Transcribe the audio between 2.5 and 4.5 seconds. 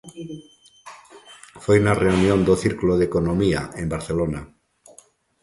Círculo de Economía, en Barcelona.